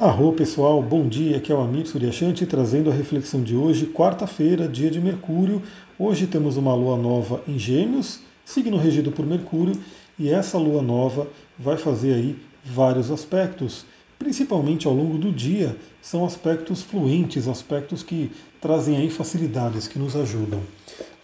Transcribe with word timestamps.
Arro 0.00 0.32
pessoal, 0.32 0.80
bom 0.80 1.08
dia, 1.08 1.38
aqui 1.38 1.50
é 1.50 1.54
o 1.56 1.60
Amir 1.60 1.84
Suryashanti 1.84 2.46
trazendo 2.46 2.88
a 2.88 2.94
reflexão 2.94 3.42
de 3.42 3.56
hoje, 3.56 3.86
quarta-feira, 3.86 4.68
dia 4.68 4.88
de 4.88 5.00
Mercúrio. 5.00 5.60
Hoje 5.98 6.28
temos 6.28 6.56
uma 6.56 6.72
lua 6.72 6.96
nova 6.96 7.42
em 7.48 7.58
Gêmeos, 7.58 8.20
signo 8.44 8.76
regido 8.76 9.10
por 9.10 9.26
Mercúrio, 9.26 9.74
e 10.16 10.30
essa 10.30 10.56
lua 10.56 10.80
nova 10.82 11.26
vai 11.58 11.76
fazer 11.76 12.14
aí 12.14 12.36
vários 12.64 13.10
aspectos, 13.10 13.84
principalmente 14.20 14.86
ao 14.86 14.94
longo 14.94 15.18
do 15.18 15.32
dia, 15.32 15.76
são 16.00 16.24
aspectos 16.24 16.80
fluentes, 16.80 17.48
aspectos 17.48 18.04
que 18.04 18.30
trazem 18.60 18.96
aí 18.96 19.10
facilidades, 19.10 19.88
que 19.88 19.98
nos 19.98 20.14
ajudam. 20.14 20.60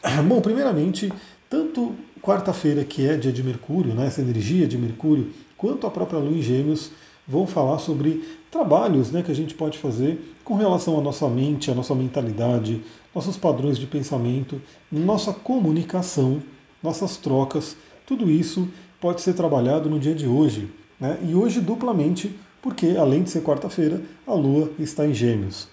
Bom, 0.26 0.40
primeiramente, 0.40 1.12
tanto 1.48 1.94
quarta-feira, 2.20 2.82
que 2.82 3.06
é 3.06 3.16
dia 3.16 3.32
de 3.32 3.44
Mercúrio, 3.44 3.94
né, 3.94 4.08
essa 4.08 4.20
energia 4.20 4.66
de 4.66 4.76
Mercúrio, 4.76 5.30
quanto 5.56 5.86
a 5.86 5.90
própria 5.92 6.18
lua 6.18 6.36
em 6.36 6.42
Gêmeos, 6.42 6.90
vão 7.26 7.46
falar 7.46 7.78
sobre 7.78 8.22
trabalhos 8.50 9.10
né, 9.10 9.22
que 9.22 9.30
a 9.30 9.34
gente 9.34 9.54
pode 9.54 9.78
fazer 9.78 10.34
com 10.44 10.54
relação 10.54 10.98
à 10.98 11.02
nossa 11.02 11.28
mente, 11.28 11.70
à 11.70 11.74
nossa 11.74 11.94
mentalidade, 11.94 12.82
nossos 13.14 13.36
padrões 13.36 13.78
de 13.78 13.86
pensamento, 13.86 14.60
nossa 14.90 15.32
comunicação, 15.32 16.42
nossas 16.82 17.16
trocas, 17.16 17.76
tudo 18.06 18.30
isso 18.30 18.68
pode 19.00 19.22
ser 19.22 19.34
trabalhado 19.34 19.88
no 19.88 19.98
dia 19.98 20.14
de 20.14 20.26
hoje. 20.26 20.68
Né? 21.00 21.18
E 21.26 21.34
hoje 21.34 21.60
duplamente, 21.60 22.34
porque 22.60 22.96
além 22.98 23.22
de 23.22 23.30
ser 23.30 23.42
quarta-feira, 23.42 24.02
a 24.26 24.34
Lua 24.34 24.70
está 24.78 25.06
em 25.06 25.14
Gêmeos. 25.14 25.68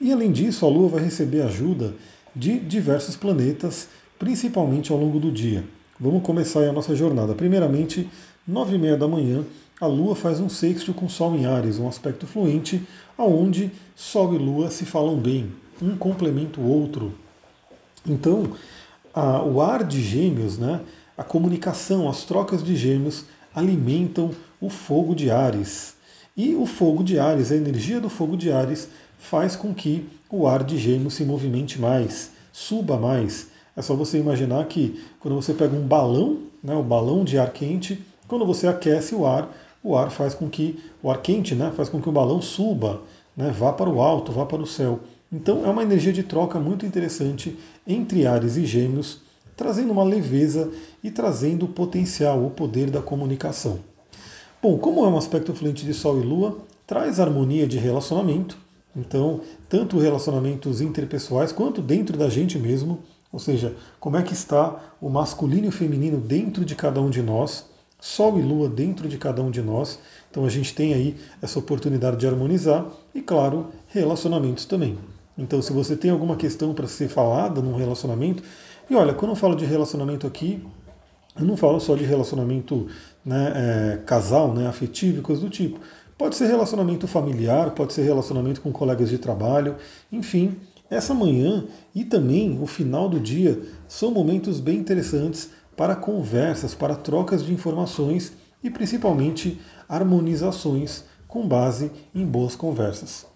E 0.00 0.12
além 0.12 0.32
disso, 0.32 0.66
a 0.66 0.68
Lua 0.68 0.88
vai 0.88 1.02
receber 1.02 1.42
ajuda 1.42 1.94
de 2.34 2.58
diversos 2.58 3.16
planetas, 3.16 3.88
principalmente 4.18 4.92
ao 4.92 4.98
longo 4.98 5.18
do 5.18 5.30
dia. 5.30 5.64
Vamos 5.98 6.22
começar 6.22 6.60
a 6.60 6.72
nossa 6.72 6.94
jornada. 6.94 7.34
Primeiramente, 7.34 8.08
nove 8.46 8.74
e 8.74 8.78
meia 8.78 8.96
da 8.96 9.08
manhã, 9.08 9.44
a 9.80 9.86
Lua 9.86 10.16
faz 10.16 10.40
um 10.40 10.48
sexto 10.48 10.94
com 10.94 11.08
Sol 11.08 11.36
em 11.36 11.46
Ares, 11.46 11.78
um 11.78 11.88
aspecto 11.88 12.26
fluente, 12.26 12.82
aonde 13.16 13.70
Sol 13.94 14.34
e 14.34 14.38
Lua 14.38 14.70
se 14.70 14.86
falam 14.86 15.16
bem, 15.16 15.52
um 15.82 15.96
complementa 15.96 16.60
o 16.60 16.66
outro. 16.66 17.12
Então, 18.06 18.52
a, 19.12 19.42
o 19.42 19.60
ar 19.60 19.84
de 19.84 20.02
Gêmeos, 20.02 20.56
né, 20.56 20.80
a 21.16 21.22
comunicação, 21.22 22.08
as 22.08 22.24
trocas 22.24 22.62
de 22.62 22.74
Gêmeos 22.76 23.24
alimentam 23.54 24.30
o 24.60 24.70
fogo 24.70 25.14
de 25.14 25.30
Ares. 25.30 25.94
E 26.36 26.54
o 26.54 26.66
fogo 26.66 27.02
de 27.02 27.18
Ares, 27.18 27.52
a 27.52 27.56
energia 27.56 28.00
do 28.00 28.08
fogo 28.08 28.36
de 28.36 28.50
Ares, 28.50 28.88
faz 29.18 29.56
com 29.56 29.74
que 29.74 30.06
o 30.30 30.46
ar 30.46 30.64
de 30.64 30.78
Gêmeos 30.78 31.14
se 31.14 31.24
movimente 31.24 31.80
mais, 31.80 32.30
suba 32.52 32.98
mais. 32.98 33.48
É 33.76 33.82
só 33.82 33.94
você 33.94 34.18
imaginar 34.18 34.64
que 34.66 35.02
quando 35.20 35.34
você 35.34 35.52
pega 35.52 35.76
um 35.76 35.86
balão, 35.86 36.38
né, 36.62 36.74
o 36.74 36.82
balão 36.82 37.24
de 37.24 37.38
ar 37.38 37.52
quente, 37.52 38.02
quando 38.26 38.44
você 38.44 38.66
aquece 38.66 39.14
o 39.14 39.26
ar, 39.26 39.48
o 39.86 39.96
ar 39.96 40.10
faz 40.10 40.34
com 40.34 40.48
que, 40.48 40.82
o 41.02 41.10
ar 41.10 41.22
quente, 41.22 41.54
né, 41.54 41.72
faz 41.76 41.88
com 41.88 42.00
que 42.00 42.08
o 42.08 42.12
balão 42.12 42.42
suba, 42.42 43.02
né, 43.36 43.54
vá 43.56 43.72
para 43.72 43.88
o 43.88 44.00
alto, 44.00 44.32
vá 44.32 44.44
para 44.44 44.60
o 44.60 44.66
céu. 44.66 45.00
Então 45.32 45.64
é 45.64 45.70
uma 45.70 45.82
energia 45.82 46.12
de 46.12 46.22
troca 46.22 46.58
muito 46.58 46.84
interessante 46.84 47.56
entre 47.86 48.26
Ares 48.26 48.56
e 48.56 48.66
Gêmeos, 48.66 49.20
trazendo 49.56 49.92
uma 49.92 50.02
leveza 50.02 50.70
e 51.02 51.10
trazendo 51.10 51.66
o 51.66 51.68
potencial, 51.68 52.44
o 52.44 52.50
poder 52.50 52.90
da 52.90 53.00
comunicação. 53.00 53.78
Bom, 54.60 54.76
como 54.78 55.04
é 55.04 55.08
um 55.08 55.16
aspecto 55.16 55.54
fluente 55.54 55.84
de 55.84 55.94
Sol 55.94 56.20
e 56.20 56.24
Lua, 56.24 56.58
traz 56.86 57.20
harmonia 57.20 57.66
de 57.66 57.78
relacionamento, 57.78 58.58
então, 58.96 59.40
tanto 59.68 59.98
relacionamentos 59.98 60.80
interpessoais 60.80 61.52
quanto 61.52 61.82
dentro 61.82 62.16
da 62.16 62.28
gente 62.28 62.58
mesmo, 62.58 63.00
ou 63.30 63.38
seja, 63.38 63.76
como 64.00 64.16
é 64.16 64.22
que 64.22 64.32
está 64.32 64.94
o 65.00 65.10
masculino 65.10 65.66
e 65.66 65.68
o 65.68 65.72
feminino 65.72 66.18
dentro 66.18 66.64
de 66.64 66.74
cada 66.74 67.00
um 67.00 67.10
de 67.10 67.22
nós. 67.22 67.75
Sol 67.98 68.38
e 68.38 68.42
Lua 68.42 68.68
dentro 68.68 69.08
de 69.08 69.18
cada 69.18 69.42
um 69.42 69.50
de 69.50 69.62
nós. 69.62 69.98
Então 70.30 70.44
a 70.44 70.48
gente 70.48 70.74
tem 70.74 70.94
aí 70.94 71.16
essa 71.40 71.58
oportunidade 71.58 72.16
de 72.16 72.26
harmonizar 72.26 72.86
e, 73.14 73.20
claro, 73.20 73.68
relacionamentos 73.88 74.64
também. 74.64 74.98
Então, 75.38 75.60
se 75.60 75.72
você 75.72 75.96
tem 75.96 76.10
alguma 76.10 76.36
questão 76.36 76.72
para 76.72 76.86
ser 76.86 77.08
falada 77.08 77.60
num 77.60 77.76
relacionamento, 77.76 78.42
e 78.88 78.94
olha, 78.94 79.12
quando 79.12 79.32
eu 79.32 79.36
falo 79.36 79.54
de 79.54 79.64
relacionamento 79.64 80.26
aqui, 80.26 80.62
eu 81.38 81.44
não 81.44 81.56
falo 81.56 81.78
só 81.78 81.94
de 81.94 82.04
relacionamento 82.04 82.86
né, 83.24 83.52
é, 83.54 83.96
casal, 84.06 84.54
né, 84.54 84.66
afetivo 84.66 85.18
e 85.18 85.22
coisa 85.22 85.42
do 85.42 85.50
tipo. 85.50 85.78
Pode 86.16 86.34
ser 86.34 86.46
relacionamento 86.46 87.06
familiar, 87.06 87.72
pode 87.72 87.92
ser 87.92 88.02
relacionamento 88.02 88.62
com 88.62 88.72
colegas 88.72 89.10
de 89.10 89.18
trabalho, 89.18 89.76
enfim. 90.10 90.56
Essa 90.88 91.12
manhã 91.12 91.66
e 91.94 92.04
também 92.04 92.58
o 92.62 92.66
final 92.66 93.08
do 93.08 93.20
dia 93.20 93.60
são 93.88 94.10
momentos 94.10 94.60
bem 94.60 94.78
interessantes 94.78 95.50
para 95.76 95.94
conversas, 95.94 96.74
para 96.74 96.94
trocas 96.94 97.44
de 97.44 97.52
informações 97.52 98.32
e 98.62 98.70
principalmente 98.70 99.60
harmonizações 99.88 101.04
com 101.28 101.46
base 101.46 101.90
em 102.14 102.24
boas 102.24 102.56
conversas. 102.56 103.26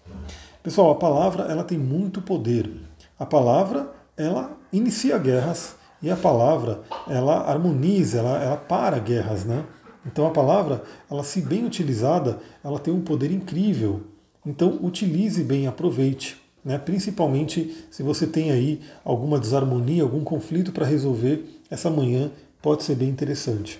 Pessoal, 0.63 0.91
a 0.91 0.95
palavra 0.95 1.43
ela 1.43 1.63
tem 1.63 1.77
muito 1.77 2.21
poder. 2.21 2.69
A 3.17 3.25
palavra 3.25 3.91
ela 4.17 4.57
inicia 4.73 5.17
guerras 5.17 5.75
e 6.01 6.09
a 6.09 6.15
palavra 6.15 6.81
ela 7.07 7.49
harmoniza, 7.49 8.19
ela, 8.19 8.43
ela 8.43 8.57
para 8.57 8.99
guerras, 8.99 9.45
né? 9.45 9.63
Então 10.05 10.25
a 10.25 10.31
palavra, 10.31 10.83
ela 11.09 11.23
se 11.23 11.41
bem 11.41 11.65
utilizada, 11.65 12.39
ela 12.63 12.79
tem 12.79 12.93
um 12.93 13.01
poder 13.01 13.31
incrível. 13.31 14.01
Então 14.45 14.79
utilize 14.81 15.43
bem, 15.43 15.67
aproveite. 15.67 16.41
Né? 16.63 16.77
Principalmente 16.77 17.85
se 17.89 18.01
você 18.03 18.25
tem 18.25 18.51
aí 18.51 18.81
alguma 19.03 19.39
desarmonia, 19.39 20.03
algum 20.03 20.23
conflito 20.23 20.71
para 20.71 20.85
resolver, 20.85 21.60
essa 21.71 21.89
manhã 21.89 22.29
pode 22.61 22.83
ser 22.83 22.95
bem 22.95 23.09
interessante. 23.09 23.79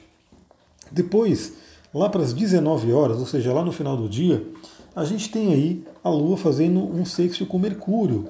Depois, 0.91 1.53
lá 1.93 2.09
para 2.09 2.23
as 2.23 2.33
19 2.33 2.91
horas, 2.91 3.19
ou 3.19 3.25
seja, 3.25 3.53
lá 3.53 3.63
no 3.63 3.71
final 3.71 3.95
do 3.95 4.09
dia, 4.09 4.43
a 4.95 5.05
gente 5.05 5.29
tem 5.29 5.53
aí 5.53 5.83
a 6.03 6.09
Lua 6.09 6.37
fazendo 6.37 6.79
um 6.79 7.05
sexto 7.05 7.45
com 7.45 7.59
Mercúrio, 7.59 8.29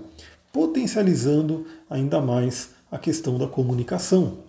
potencializando 0.51 1.65
ainda 1.89 2.19
mais 2.19 2.71
a 2.91 2.97
questão 2.97 3.37
da 3.37 3.47
comunicação. 3.47 4.39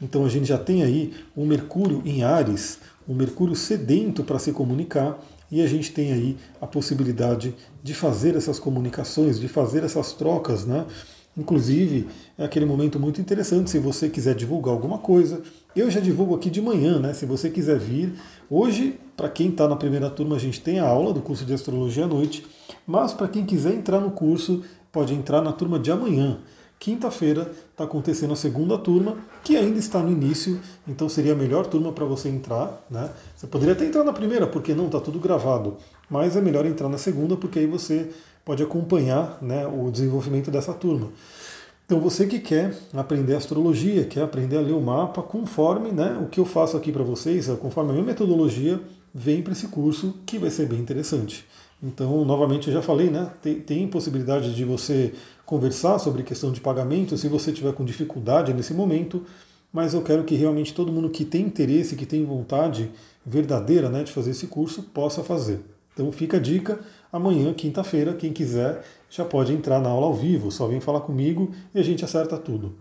Então 0.00 0.24
a 0.24 0.28
gente 0.28 0.46
já 0.46 0.58
tem 0.58 0.82
aí 0.82 1.14
o 1.36 1.44
Mercúrio 1.44 2.02
em 2.04 2.24
Ares, 2.24 2.78
o 3.06 3.14
Mercúrio 3.14 3.54
sedento 3.54 4.24
para 4.24 4.38
se 4.38 4.50
comunicar, 4.52 5.18
e 5.50 5.60
a 5.60 5.66
gente 5.66 5.92
tem 5.92 6.12
aí 6.12 6.36
a 6.60 6.66
possibilidade 6.66 7.54
de 7.82 7.94
fazer 7.94 8.34
essas 8.34 8.58
comunicações, 8.58 9.38
de 9.38 9.46
fazer 9.46 9.84
essas 9.84 10.12
trocas, 10.12 10.64
né? 10.64 10.84
Inclusive, 11.36 12.06
é 12.38 12.44
aquele 12.44 12.64
momento 12.64 12.98
muito 12.98 13.20
interessante 13.20 13.70
se 13.70 13.78
você 13.78 14.08
quiser 14.08 14.34
divulgar 14.34 14.72
alguma 14.72 14.98
coisa. 14.98 15.42
Eu 15.74 15.90
já 15.90 15.98
divulgo 15.98 16.34
aqui 16.36 16.48
de 16.48 16.62
manhã, 16.62 17.00
né? 17.00 17.12
Se 17.12 17.26
você 17.26 17.50
quiser 17.50 17.78
vir. 17.78 18.14
Hoje, 18.48 18.98
para 19.16 19.28
quem 19.28 19.48
está 19.48 19.66
na 19.66 19.74
primeira 19.74 20.08
turma, 20.08 20.36
a 20.36 20.38
gente 20.38 20.60
tem 20.60 20.78
a 20.78 20.86
aula 20.86 21.12
do 21.12 21.20
curso 21.20 21.44
de 21.44 21.52
astrologia 21.52 22.04
à 22.04 22.08
noite. 22.08 22.46
Mas 22.86 23.12
para 23.12 23.26
quem 23.26 23.44
quiser 23.44 23.74
entrar 23.74 24.00
no 24.00 24.12
curso, 24.12 24.62
pode 24.92 25.12
entrar 25.12 25.42
na 25.42 25.52
turma 25.52 25.78
de 25.78 25.90
amanhã. 25.90 26.38
Quinta-feira 26.78 27.50
está 27.70 27.84
acontecendo 27.84 28.32
a 28.34 28.36
segunda 28.36 28.76
turma, 28.76 29.16
que 29.42 29.56
ainda 29.56 29.78
está 29.78 30.00
no 30.00 30.12
início, 30.12 30.60
então 30.86 31.08
seria 31.08 31.32
a 31.32 31.36
melhor 31.36 31.66
turma 31.66 31.92
para 31.92 32.04
você 32.04 32.28
entrar. 32.28 32.84
Né? 32.90 33.10
Você 33.34 33.46
poderia 33.46 33.72
até 33.72 33.86
entrar 33.86 34.04
na 34.04 34.12
primeira, 34.12 34.46
porque 34.46 34.74
não 34.74 34.86
está 34.86 35.00
tudo 35.00 35.18
gravado, 35.18 35.78
mas 36.10 36.36
é 36.36 36.42
melhor 36.42 36.66
entrar 36.66 36.88
na 36.88 36.98
segunda, 36.98 37.36
porque 37.36 37.58
aí 37.58 37.66
você 37.66 38.10
pode 38.44 38.62
acompanhar 38.62 39.38
né, 39.40 39.66
o 39.66 39.90
desenvolvimento 39.90 40.50
dessa 40.50 40.72
turma. 40.72 41.08
Então 41.86 42.00
você 42.00 42.26
que 42.26 42.38
quer 42.38 42.74
aprender 42.94 43.34
astrologia, 43.34 44.04
quer 44.04 44.22
aprender 44.22 44.56
a 44.56 44.60
ler 44.60 44.72
o 44.72 44.80
mapa, 44.80 45.22
conforme 45.22 45.90
né, 45.92 46.18
o 46.22 46.26
que 46.26 46.40
eu 46.40 46.44
faço 46.44 46.76
aqui 46.76 46.90
para 46.90 47.02
vocês, 47.02 47.46
conforme 47.60 47.90
a 47.90 47.92
minha 47.92 48.06
metodologia, 48.06 48.80
vem 49.14 49.42
para 49.42 49.52
esse 49.52 49.68
curso 49.68 50.14
que 50.26 50.38
vai 50.38 50.50
ser 50.50 50.66
bem 50.66 50.80
interessante. 50.80 51.46
Então, 51.82 52.24
novamente, 52.24 52.68
eu 52.68 52.74
já 52.74 52.80
falei, 52.80 53.10
né? 53.10 53.30
Tem, 53.42 53.60
tem 53.60 53.86
possibilidade 53.86 54.54
de 54.54 54.64
você 54.64 55.12
conversar 55.44 55.98
sobre 55.98 56.22
questão 56.22 56.50
de 56.50 56.60
pagamento 56.60 57.16
se 57.18 57.28
você 57.28 57.52
tiver 57.52 57.74
com 57.74 57.84
dificuldade 57.84 58.54
nesse 58.54 58.72
momento, 58.72 59.22
mas 59.70 59.92
eu 59.92 60.00
quero 60.00 60.24
que 60.24 60.34
realmente 60.34 60.72
todo 60.72 60.90
mundo 60.90 61.10
que 61.10 61.24
tem 61.24 61.42
interesse, 61.42 61.96
que 61.96 62.06
tem 62.06 62.24
vontade 62.24 62.90
verdadeira 63.26 63.90
né, 63.90 64.02
de 64.02 64.12
fazer 64.12 64.30
esse 64.30 64.46
curso, 64.46 64.82
possa 64.82 65.22
fazer. 65.22 65.60
Então 65.92 66.10
fica 66.10 66.38
a 66.38 66.40
dica, 66.40 66.80
amanhã, 67.14 67.54
quinta-feira, 67.54 68.12
quem 68.12 68.32
quiser 68.32 68.84
já 69.08 69.24
pode 69.24 69.52
entrar 69.52 69.80
na 69.80 69.88
aula 69.88 70.06
ao 70.06 70.14
vivo, 70.14 70.50
só 70.50 70.66
vem 70.66 70.80
falar 70.80 71.00
comigo 71.00 71.52
e 71.72 71.78
a 71.78 71.82
gente 71.82 72.04
acerta 72.04 72.36
tudo. 72.36 72.74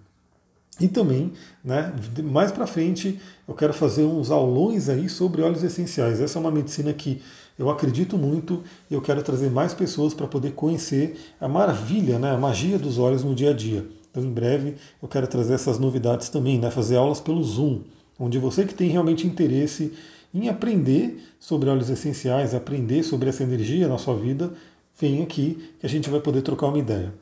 E 0.81 0.87
também, 0.87 1.31
né, 1.63 1.93
mais 2.23 2.51
para 2.51 2.65
frente, 2.65 3.19
eu 3.47 3.53
quero 3.53 3.71
fazer 3.75 4.03
uns 4.03 4.31
aulões 4.31 4.89
aí 4.89 5.07
sobre 5.07 5.43
óleos 5.43 5.63
essenciais. 5.63 6.19
Essa 6.19 6.39
é 6.39 6.41
uma 6.41 6.49
medicina 6.49 6.91
que 6.91 7.21
eu 7.59 7.69
acredito 7.69 8.17
muito 8.17 8.63
e 8.89 8.95
eu 8.95 9.01
quero 9.03 9.21
trazer 9.21 9.51
mais 9.51 9.71
pessoas 9.75 10.15
para 10.15 10.25
poder 10.25 10.53
conhecer 10.53 11.15
a 11.39 11.47
maravilha, 11.47 12.17
né, 12.17 12.31
a 12.31 12.37
magia 12.37 12.79
dos 12.79 12.97
óleos 12.97 13.23
no 13.23 13.35
dia 13.35 13.51
a 13.51 13.53
dia. 13.53 13.85
Então, 14.09 14.23
em 14.23 14.31
breve, 14.31 14.73
eu 14.99 15.07
quero 15.07 15.27
trazer 15.27 15.53
essas 15.53 15.77
novidades 15.77 16.29
também, 16.29 16.57
né, 16.57 16.71
fazer 16.71 16.95
aulas 16.95 17.19
pelo 17.19 17.43
Zoom, 17.43 17.81
onde 18.19 18.39
você 18.39 18.65
que 18.65 18.73
tem 18.73 18.89
realmente 18.89 19.27
interesse 19.27 19.93
em 20.33 20.49
aprender 20.49 21.23
sobre 21.39 21.69
óleos 21.69 21.89
essenciais, 21.89 22.53
aprender 22.53 23.03
sobre 23.03 23.29
essa 23.29 23.43
energia 23.43 23.87
na 23.87 23.97
sua 23.97 24.15
vida, 24.15 24.53
vem 24.99 25.21
aqui 25.21 25.71
que 25.79 25.85
a 25.85 25.89
gente 25.89 26.09
vai 26.09 26.19
poder 26.19 26.41
trocar 26.41 26.67
uma 26.67 26.79
ideia. 26.79 27.13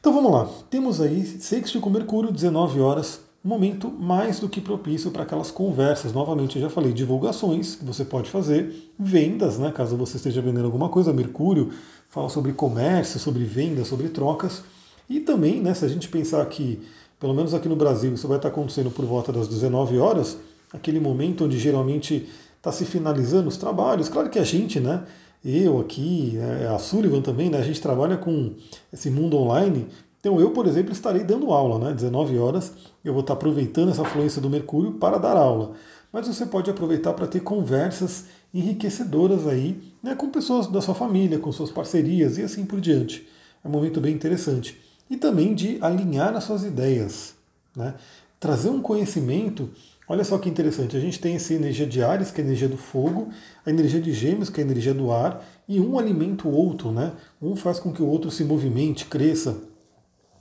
Então 0.00 0.12
vamos 0.14 0.32
lá, 0.32 0.48
temos 0.70 1.00
aí 1.00 1.26
sexto 1.26 1.78
com 1.80 1.90
Mercúrio, 1.90 2.32
19 2.32 2.80
horas, 2.80 3.20
momento 3.42 3.90
mais 3.90 4.38
do 4.38 4.48
que 4.48 4.60
propício 4.60 5.10
para 5.10 5.22
aquelas 5.22 5.50
conversas. 5.50 6.12
Novamente, 6.12 6.56
eu 6.56 6.62
já 6.62 6.70
falei, 6.70 6.92
divulgações 6.92 7.74
que 7.74 7.84
você 7.84 8.04
pode 8.04 8.30
fazer, 8.30 8.92
vendas, 8.98 9.58
né, 9.58 9.72
caso 9.72 9.96
você 9.96 10.16
esteja 10.16 10.42
vendendo 10.42 10.66
alguma 10.66 10.88
coisa. 10.88 11.12
Mercúrio 11.12 11.70
fala 12.08 12.28
sobre 12.28 12.52
comércio, 12.52 13.18
sobre 13.18 13.44
vendas, 13.44 13.88
sobre 13.88 14.08
trocas. 14.08 14.62
E 15.08 15.20
também, 15.20 15.60
né, 15.60 15.74
se 15.74 15.84
a 15.84 15.88
gente 15.88 16.08
pensar 16.08 16.44
que, 16.46 16.80
pelo 17.18 17.34
menos 17.34 17.54
aqui 17.54 17.68
no 17.68 17.76
Brasil, 17.76 18.12
isso 18.12 18.28
vai 18.28 18.36
estar 18.36 18.48
acontecendo 18.48 18.90
por 18.90 19.04
volta 19.04 19.32
das 19.32 19.48
19 19.48 19.98
horas, 19.98 20.36
aquele 20.72 21.00
momento 21.00 21.44
onde 21.44 21.58
geralmente 21.58 22.28
está 22.56 22.70
se 22.70 22.84
finalizando 22.84 23.48
os 23.48 23.56
trabalhos. 23.56 24.08
Claro 24.08 24.30
que 24.30 24.38
a 24.38 24.44
gente, 24.44 24.78
né, 24.80 25.04
eu 25.44 25.80
aqui, 25.80 26.38
é, 26.38 26.68
a 26.68 26.78
Sullivan 26.78 27.22
também, 27.22 27.48
né, 27.48 27.58
a 27.58 27.62
gente 27.62 27.80
trabalha 27.80 28.16
com 28.16 28.54
esse 28.92 29.10
mundo 29.10 29.36
online 29.36 29.86
então 30.20 30.38
eu, 30.38 30.50
por 30.50 30.66
exemplo, 30.66 30.92
estarei 30.92 31.24
dando 31.24 31.50
aula, 31.50 31.78
né? 31.78 31.94
19 31.94 32.38
horas, 32.38 32.72
eu 33.02 33.12
vou 33.12 33.22
estar 33.22 33.32
aproveitando 33.32 33.90
essa 33.90 34.04
fluência 34.04 34.40
do 34.40 34.50
Mercúrio 34.50 34.92
para 34.92 35.18
dar 35.18 35.36
aula. 35.36 35.72
Mas 36.12 36.28
você 36.28 36.44
pode 36.44 36.70
aproveitar 36.70 37.14
para 37.14 37.26
ter 37.26 37.40
conversas 37.40 38.26
enriquecedoras 38.52 39.46
aí, 39.46 39.80
né, 40.02 40.14
com 40.14 40.28
pessoas 40.28 40.66
da 40.66 40.80
sua 40.80 40.94
família, 40.94 41.38
com 41.38 41.52
suas 41.52 41.70
parcerias 41.70 42.36
e 42.36 42.42
assim 42.42 42.66
por 42.66 42.80
diante. 42.80 43.26
É 43.64 43.68
um 43.68 43.70
momento 43.70 44.00
bem 44.00 44.14
interessante. 44.14 44.78
E 45.08 45.16
também 45.16 45.54
de 45.54 45.78
alinhar 45.80 46.36
as 46.36 46.44
suas 46.44 46.64
ideias, 46.64 47.34
né? 47.74 47.94
Trazer 48.38 48.70
um 48.70 48.80
conhecimento. 48.80 49.70
Olha 50.10 50.24
só 50.24 50.38
que 50.38 50.48
interessante, 50.48 50.96
a 50.96 51.00
gente 51.00 51.20
tem 51.20 51.36
essa 51.36 51.54
energia 51.54 51.86
de 51.86 52.02
Ares, 52.02 52.32
que 52.32 52.40
é 52.40 52.42
a 52.42 52.46
energia 52.48 52.68
do 52.68 52.76
fogo, 52.76 53.28
a 53.64 53.70
energia 53.70 54.00
de 54.00 54.12
Gêmeos, 54.12 54.50
que 54.50 54.60
é 54.60 54.64
a 54.64 54.66
energia 54.66 54.92
do 54.92 55.12
ar, 55.12 55.46
e 55.68 55.78
um 55.78 55.96
alimenta 55.96 56.48
o 56.48 56.52
outro, 56.52 56.90
né? 56.90 57.12
Um 57.40 57.54
faz 57.54 57.78
com 57.78 57.92
que 57.92 58.02
o 58.02 58.06
outro 58.08 58.28
se 58.28 58.42
movimente, 58.42 59.04
cresça, 59.04 59.56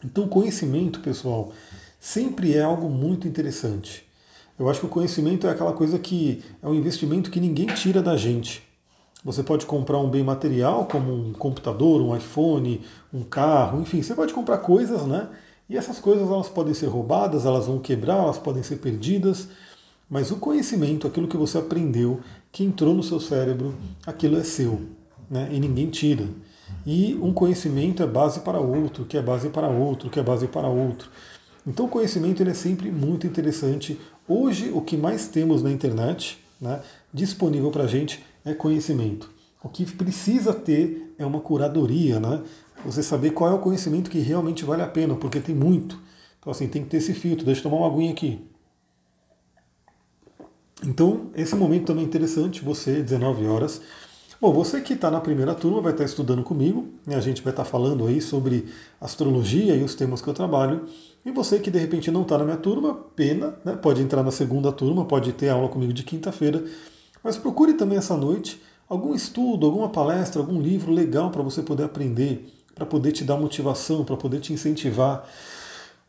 então, 0.04 0.28
conhecimento, 0.28 1.02
pessoal, 1.02 1.52
sempre 2.00 2.56
é 2.56 2.64
algo 2.64 2.90
muito 2.90 3.28
interessante. 3.28 4.08
Eu 4.58 4.70
acho 4.70 4.80
que 4.80 4.86
o 4.88 4.90
conhecimento 4.90 5.46
é 5.46 5.52
aquela 5.52 5.74
coisa 5.74 6.00
que 6.00 6.44
é 6.64 6.68
um 6.68 6.74
investimento 6.74 7.30
que 7.30 7.40
ninguém 7.40 7.68
tira 7.68 8.02
da 8.02 8.18
gente. 8.18 8.64
Você 9.24 9.44
pode 9.44 9.68
comprar 9.68 10.00
um 10.00 10.10
bem 10.10 10.24
material, 10.24 10.86
como 10.86 11.14
um 11.14 11.34
computador, 11.34 12.02
um 12.02 12.16
iPhone, 12.16 12.82
um 13.14 13.22
carro, 13.24 13.82
enfim, 13.82 14.02
você 14.02 14.16
pode 14.16 14.34
comprar 14.34 14.58
coisas, 14.58 15.06
né? 15.06 15.28
E 15.70 15.78
essas 15.78 16.00
coisas 16.00 16.28
elas 16.28 16.50
podem 16.50 16.74
ser 16.74 16.88
roubadas, 16.88 17.46
elas 17.46 17.68
vão 17.68 17.78
quebrar, 17.78 18.18
elas 18.18 18.40
podem 18.40 18.64
ser 18.64 18.78
perdidas, 18.78 19.50
mas 20.10 20.32
o 20.32 20.38
conhecimento, 20.38 21.06
aquilo 21.06 21.28
que 21.28 21.38
você 21.38 21.60
aprendeu, 21.60 22.22
que 22.52 22.64
entrou 22.64 22.96
no 22.96 23.04
seu 23.04 23.20
cérebro, 23.20 23.76
aquilo 24.06 24.38
é 24.38 24.44
seu, 24.44 24.82
né? 25.30 25.48
E 25.52 25.60
ninguém 25.60 25.88
tira. 25.88 26.26
E 26.86 27.14
um 27.22 27.32
conhecimento 27.32 28.02
é 28.02 28.08
base 28.08 28.40
para 28.40 28.60
outro, 28.60 29.06
que 29.06 29.16
é 29.16 29.22
base 29.22 29.50
para 29.50 29.68
outro, 29.68 30.10
que 30.10 30.20
é 30.20 30.24
base 30.24 30.48
para 30.48 30.68
outro. 30.68 31.10
Então 31.68 31.86
o 31.86 31.90
conhecimento 31.90 32.42
ele 32.42 32.50
é 32.50 32.56
sempre 32.56 32.92
muito 32.92 33.28
interessante. 33.28 34.00
Hoje 34.28 34.72
o 34.74 34.82
que 34.82 34.98
mais 34.98 35.28
temos 35.28 35.62
na 35.62 35.72
internet 35.72 36.40
né, 36.60 36.82
disponível 37.14 37.70
para 37.70 37.84
a 37.84 37.88
gente 37.88 38.24
é 38.44 38.56
conhecimento. 38.56 39.30
O 39.62 39.70
que 39.70 39.86
precisa 39.86 40.54
ter 40.54 41.14
é 41.18 41.26
uma 41.26 41.42
curadoria, 41.42 42.20
né? 42.20 42.42
Você 42.86 43.04
saber 43.04 43.32
qual 43.32 43.52
é 43.52 43.54
o 43.54 43.60
conhecimento 43.60 44.10
que 44.10 44.20
realmente 44.20 44.64
vale 44.64 44.82
a 44.82 44.88
pena, 44.88 45.16
porque 45.16 45.40
tem 45.40 45.56
muito. 45.56 46.00
Então 46.40 46.52
assim, 46.52 46.68
tem 46.68 46.84
que 46.84 46.90
ter 46.90 46.98
esse 46.98 47.14
filtro. 47.14 47.46
Deixa 47.46 47.60
eu 47.60 47.70
tomar 47.70 47.78
uma 47.78 47.88
aguinha 47.88 48.12
aqui. 48.12 48.42
Então, 50.84 51.30
esse 51.36 51.56
momento 51.56 51.88
também 51.88 52.06
é 52.06 52.08
interessante, 52.08 52.64
você, 52.64 53.02
19 53.02 53.46
horas, 53.48 53.82
Bom, 54.42 54.54
você 54.54 54.80
que 54.80 54.94
está 54.94 55.12
na 55.12 55.20
primeira 55.20 55.54
turma 55.54 55.82
vai 55.82 55.92
estar 55.92 56.06
tá 56.06 56.10
estudando 56.10 56.44
comigo, 56.44 56.88
né? 57.06 57.18
a 57.18 57.20
gente 57.20 57.42
vai 57.42 57.52
estar 57.52 57.66
tá 57.66 57.70
falando 57.70 58.08
aí 58.08 58.22
sobre 58.22 58.70
astrologia 59.02 59.76
e 59.76 59.84
os 59.84 59.96
temas 59.96 60.22
que 60.22 60.30
eu 60.30 60.34
trabalho. 60.34 60.86
E 61.26 61.32
você 61.32 61.60
que 61.60 61.70
de 61.70 61.78
repente 61.78 62.10
não 62.10 62.22
está 62.22 62.38
na 62.38 62.46
minha 62.46 62.56
turma, 62.56 62.94
pena, 63.18 63.60
né? 63.66 63.76
pode 63.76 64.02
entrar 64.02 64.24
na 64.24 64.32
segunda 64.32 64.72
turma, 64.72 65.04
pode 65.04 65.34
ter 65.34 65.50
aula 65.50 65.68
comigo 65.68 65.92
de 65.92 66.04
quinta-feira. 66.04 66.64
Mas 67.22 67.36
procure 67.36 67.74
também 67.74 67.98
essa 67.98 68.16
noite 68.16 68.62
algum 68.88 69.14
estudo, 69.14 69.66
alguma 69.66 69.90
palestra, 69.90 70.42
algum 70.42 70.62
livro 70.62 70.94
legal 70.94 71.32
para 71.32 71.44
você 71.44 71.62
poder 71.62 71.84
aprender, 71.84 72.48
para 72.80 72.86
poder 72.86 73.12
te 73.12 73.26
dar 73.26 73.36
motivação, 73.36 74.06
para 74.06 74.16
poder 74.16 74.40
te 74.40 74.54
incentivar. 74.54 75.28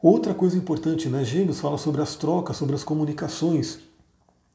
Outra 0.00 0.32
coisa 0.32 0.56
importante, 0.56 1.08
né? 1.08 1.24
Gêmeos 1.24 1.58
fala 1.58 1.76
sobre 1.76 2.00
as 2.00 2.14
trocas, 2.14 2.56
sobre 2.56 2.76
as 2.76 2.84
comunicações. 2.84 3.80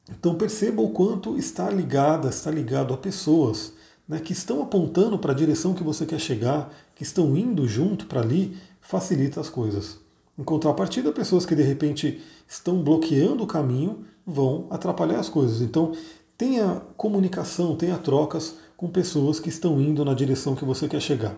Então 0.10 0.36
perceba 0.36 0.82
o 0.82 0.92
quanto 0.92 1.38
está 1.38 1.70
ligada, 1.70 2.30
está 2.30 2.50
ligado 2.50 2.94
a 2.94 2.98
pessoas 2.98 3.74
né, 4.08 4.20
que 4.20 4.32
estão 4.32 4.62
apontando 4.62 5.20
para 5.20 5.34
a 5.34 5.36
direção 5.36 5.74
que 5.74 5.84
você 5.84 6.06
quer 6.06 6.20
chegar, 6.20 6.72
que 6.96 7.04
estão 7.04 7.36
indo 7.36 7.68
junto 7.68 8.06
para 8.06 8.22
ali, 8.22 8.56
facilita 8.80 9.42
as 9.42 9.50
coisas. 9.50 9.98
Em 10.38 10.44
contrapartida, 10.44 11.12
pessoas 11.12 11.46
que 11.46 11.56
de 11.56 11.64
repente 11.64 12.22
estão 12.48 12.82
bloqueando 12.82 13.44
o 13.44 13.48
caminho 13.48 14.06
vão 14.26 14.68
atrapalhar 14.70 15.20
as 15.20 15.28
coisas. 15.28 15.62
Então 15.62 15.92
tenha 16.38 16.82
comunicação, 16.96 17.76
tenha 17.76 17.98
trocas 17.98 18.56
com 18.78 18.88
pessoas 18.88 19.40
que 19.40 19.50
estão 19.50 19.82
indo 19.82 20.06
na 20.06 20.14
direção 20.14 20.56
que 20.56 20.64
você 20.64 20.88
quer 20.88 21.02
chegar. 21.02 21.36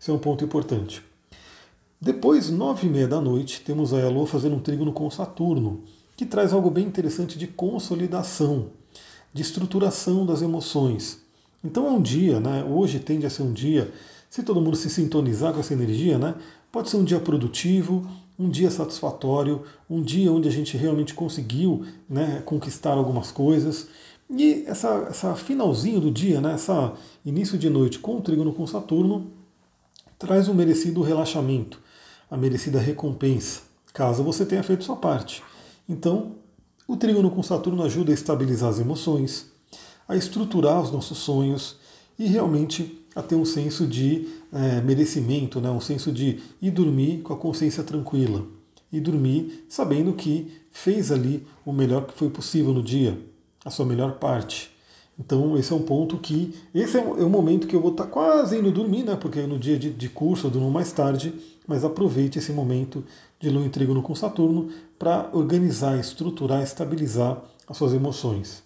Esse 0.00 0.10
é 0.10 0.14
um 0.14 0.18
ponto 0.18 0.44
importante. 0.44 1.02
Depois, 2.00 2.48
nove 2.50 2.86
e 2.86 2.90
meia 2.90 3.08
da 3.08 3.20
noite, 3.20 3.60
temos 3.60 3.92
a 3.92 4.08
Lua 4.08 4.26
fazendo 4.26 4.54
um 4.54 4.60
trígono 4.60 4.92
com 4.92 5.10
Saturno 5.10 5.82
que 6.16 6.24
traz 6.24 6.52
algo 6.52 6.70
bem 6.70 6.86
interessante 6.86 7.38
de 7.38 7.46
consolidação, 7.46 8.70
de 9.32 9.42
estruturação 9.42 10.24
das 10.26 10.42
emoções. 10.42 11.20
Então 11.62 11.86
é 11.86 11.90
um 11.90 12.02
dia, 12.02 12.38
né? 12.40 12.64
Hoje 12.64 12.98
tende 12.98 13.26
a 13.26 13.30
ser 13.30 13.42
um 13.42 13.52
dia, 13.52 13.92
se 14.30 14.42
todo 14.42 14.60
mundo 14.60 14.76
se 14.76 14.90
sintonizar 14.90 15.52
com 15.52 15.60
essa 15.60 15.72
energia, 15.72 16.18
né? 16.18 16.34
Pode 16.70 16.90
ser 16.90 16.96
um 16.96 17.04
dia 17.04 17.18
produtivo, 17.18 18.06
um 18.38 18.48
dia 18.48 18.70
satisfatório, 18.70 19.62
um 19.90 20.00
dia 20.00 20.32
onde 20.32 20.48
a 20.48 20.52
gente 20.52 20.76
realmente 20.76 21.14
conseguiu 21.14 21.84
né, 22.08 22.42
conquistar 22.44 22.92
algumas 22.92 23.32
coisas. 23.32 23.88
E 24.30 24.64
essa, 24.66 25.06
essa 25.08 25.34
finalzinho 25.34 26.00
do 26.00 26.10
dia, 26.10 26.40
né, 26.40 26.54
essa 26.54 26.92
início 27.24 27.58
de 27.58 27.68
noite 27.68 27.98
com 27.98 28.18
o 28.18 28.20
trígono 28.20 28.52
com 28.52 28.66
Saturno, 28.66 29.26
traz 30.18 30.48
um 30.48 30.54
merecido 30.54 31.00
relaxamento, 31.02 31.80
a 32.30 32.36
merecida 32.36 32.80
recompensa, 32.80 33.62
caso 33.94 34.22
você 34.22 34.44
tenha 34.44 34.62
feito 34.62 34.84
sua 34.84 34.96
parte. 34.96 35.42
Então, 35.88 36.36
o 36.86 36.96
trígono 36.96 37.30
com 37.30 37.42
Saturno 37.42 37.82
ajuda 37.84 38.10
a 38.10 38.14
estabilizar 38.14 38.70
as 38.70 38.80
emoções, 38.80 39.46
a 40.08 40.16
estruturar 40.16 40.80
os 40.82 40.90
nossos 40.90 41.18
sonhos 41.18 41.76
e 42.18 42.26
realmente 42.26 43.04
a 43.14 43.22
ter 43.22 43.34
um 43.34 43.44
senso 43.44 43.86
de 43.86 44.28
é, 44.52 44.80
merecimento, 44.80 45.60
né? 45.60 45.70
um 45.70 45.80
senso 45.80 46.10
de 46.10 46.40
ir 46.60 46.70
dormir 46.70 47.20
com 47.22 47.32
a 47.32 47.36
consciência 47.36 47.82
tranquila. 47.82 48.46
E 48.90 49.00
dormir 49.00 49.66
sabendo 49.68 50.14
que 50.14 50.50
fez 50.70 51.12
ali 51.12 51.46
o 51.64 51.72
melhor 51.72 52.06
que 52.06 52.16
foi 52.16 52.30
possível 52.30 52.72
no 52.72 52.82
dia, 52.82 53.18
a 53.64 53.70
sua 53.70 53.84
melhor 53.84 54.18
parte. 54.18 54.70
Então 55.18 55.58
esse 55.58 55.72
é 55.72 55.76
um 55.76 55.82
ponto 55.82 56.16
que. 56.18 56.54
Esse 56.74 56.96
é 56.96 57.02
o, 57.02 57.20
é 57.20 57.24
momento 57.24 57.66
que 57.66 57.74
eu 57.74 57.80
vou 57.80 57.90
estar 57.90 58.06
quase 58.06 58.56
indo 58.56 58.70
dormir, 58.70 59.02
né? 59.02 59.16
Porque 59.16 59.40
no 59.42 59.58
dia 59.58 59.78
de, 59.78 59.90
de 59.90 60.08
curso 60.08 60.46
eu 60.46 60.50
durmo 60.50 60.70
mais 60.70 60.92
tarde, 60.92 61.34
mas 61.66 61.84
aproveite 61.84 62.38
esse 62.38 62.52
momento 62.52 63.04
de 63.40 63.50
Lua 63.50 63.64
em 63.64 63.70
Trígono 63.70 64.02
com 64.02 64.14
Saturno 64.14 64.68
para 64.98 65.28
organizar, 65.32 65.98
estruturar, 65.98 66.62
estabilizar 66.62 67.42
as 67.68 67.76
suas 67.76 67.92
emoções. 67.92 68.62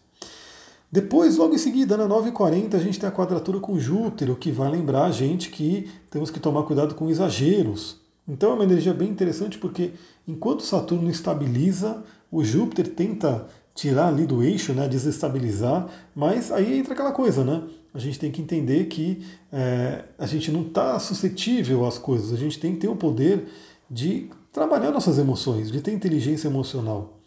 Depois, 0.90 1.38
logo 1.38 1.54
em 1.54 1.58
seguida, 1.58 1.96
na 1.96 2.06
9h40, 2.06 2.74
a 2.74 2.78
gente 2.78 3.00
tem 3.00 3.08
a 3.08 3.12
quadratura 3.12 3.58
com 3.58 3.78
Júpiter, 3.78 4.30
o 4.30 4.36
que 4.36 4.52
vai 4.52 4.70
lembrar 4.70 5.04
a 5.04 5.10
gente 5.10 5.48
que 5.48 5.90
temos 6.10 6.30
que 6.30 6.38
tomar 6.38 6.64
cuidado 6.64 6.94
com 6.94 7.08
exageros. 7.08 7.98
Então 8.28 8.50
é 8.50 8.54
uma 8.54 8.64
energia 8.64 8.92
bem 8.92 9.08
interessante 9.08 9.56
porque 9.56 9.92
enquanto 10.28 10.62
Saturno 10.62 11.10
estabiliza, 11.10 12.04
o 12.30 12.44
Júpiter 12.44 12.88
tenta 12.88 13.46
tirar 13.74 14.08
ali 14.08 14.26
do 14.26 14.42
eixo, 14.42 14.72
né, 14.72 14.88
desestabilizar, 14.88 15.88
mas 16.14 16.52
aí 16.52 16.78
entra 16.78 16.92
aquela 16.92 17.12
coisa, 17.12 17.42
né? 17.42 17.62
A 17.94 17.98
gente 17.98 18.18
tem 18.18 18.30
que 18.30 18.40
entender 18.40 18.86
que 18.86 19.22
é, 19.52 20.04
a 20.18 20.26
gente 20.26 20.50
não 20.50 20.62
está 20.62 20.98
suscetível 20.98 21.86
às 21.86 21.98
coisas, 21.98 22.32
a 22.32 22.36
gente 22.36 22.58
tem 22.58 22.74
que 22.74 22.80
ter 22.80 22.88
o 22.88 22.96
poder 22.96 23.46
de 23.90 24.30
trabalhar 24.52 24.90
nossas 24.90 25.18
emoções, 25.18 25.70
de 25.70 25.80
ter 25.80 25.92
inteligência 25.92 26.48
emocional. 26.48 27.18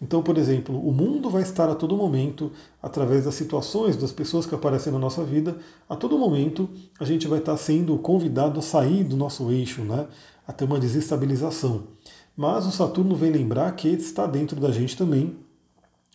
Então, 0.00 0.20
por 0.20 0.36
exemplo, 0.36 0.76
o 0.76 0.92
mundo 0.92 1.30
vai 1.30 1.42
estar 1.42 1.68
a 1.68 1.76
todo 1.76 1.96
momento, 1.96 2.50
através 2.82 3.24
das 3.24 3.36
situações, 3.36 3.96
das 3.96 4.10
pessoas 4.10 4.44
que 4.44 4.54
aparecem 4.54 4.92
na 4.92 4.98
nossa 4.98 5.22
vida, 5.22 5.56
a 5.88 5.94
todo 5.94 6.18
momento 6.18 6.68
a 6.98 7.04
gente 7.04 7.28
vai 7.28 7.38
estar 7.38 7.56
sendo 7.56 7.96
convidado 7.98 8.58
a 8.58 8.62
sair 8.62 9.04
do 9.04 9.16
nosso 9.16 9.52
eixo, 9.52 9.82
né? 9.82 10.08
a 10.46 10.52
ter 10.52 10.64
uma 10.64 10.80
desestabilização. 10.80 11.84
Mas 12.36 12.66
o 12.66 12.72
Saturno 12.72 13.14
vem 13.14 13.30
lembrar 13.30 13.70
que 13.76 13.88
está 13.88 14.26
dentro 14.26 14.58
da 14.58 14.72
gente 14.72 14.96
também 14.96 15.36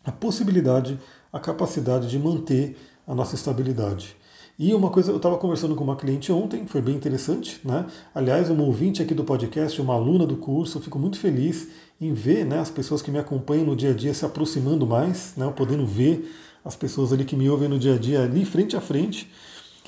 a 0.07 0.11
possibilidade, 0.11 0.97
a 1.33 1.39
capacidade 1.39 2.07
de 2.07 2.17
manter 2.17 2.77
a 3.05 3.13
nossa 3.13 3.35
estabilidade. 3.35 4.15
E 4.57 4.73
uma 4.73 4.89
coisa, 4.89 5.11
eu 5.11 5.17
estava 5.17 5.37
conversando 5.37 5.75
com 5.75 5.83
uma 5.83 5.97
cliente 5.97 6.31
ontem, 6.31 6.65
foi 6.65 6.81
bem 6.81 6.95
interessante, 6.95 7.59
né? 7.63 7.85
Aliás, 8.15 8.49
uma 8.49 8.63
ouvinte 8.63 9.03
aqui 9.03 9.13
do 9.13 9.23
podcast, 9.23 9.79
uma 9.81 9.93
aluna 9.93 10.25
do 10.25 10.37
curso, 10.37 10.77
eu 10.77 10.81
fico 10.81 10.97
muito 10.97 11.19
feliz 11.19 11.67
em 11.99 12.13
ver 12.13 12.45
né, 12.45 12.57
as 12.59 12.71
pessoas 12.71 13.01
que 13.01 13.11
me 13.11 13.19
acompanham 13.19 13.65
no 13.65 13.75
dia 13.75 13.91
a 13.91 13.93
dia 13.93 14.13
se 14.13 14.25
aproximando 14.25 14.87
mais, 14.87 15.33
né, 15.35 15.51
podendo 15.55 15.85
ver 15.85 16.33
as 16.63 16.75
pessoas 16.75 17.11
ali 17.11 17.25
que 17.25 17.35
me 17.35 17.49
ouvem 17.49 17.67
no 17.67 17.77
dia 17.77 17.95
a 17.95 17.97
dia 17.97 18.23
ali 18.23 18.45
frente 18.45 18.77
a 18.77 18.81
frente. 18.81 19.29